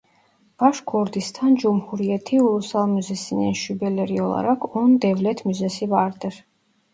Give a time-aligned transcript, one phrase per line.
[0.59, 6.45] Başkurdistan Cumhuriyeti Ulusal Müzesi'nin şubeleri olarak on devlet müzesi vardır.